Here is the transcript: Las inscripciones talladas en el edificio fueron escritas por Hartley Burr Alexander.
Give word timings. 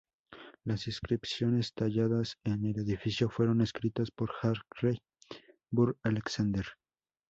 Las 0.63 0.87
inscripciones 0.87 1.75
talladas 1.75 2.39
en 2.43 2.65
el 2.65 2.79
edificio 2.79 3.29
fueron 3.29 3.61
escritas 3.61 4.09
por 4.09 4.31
Hartley 4.41 4.97
Burr 5.69 5.95
Alexander. 6.01 6.65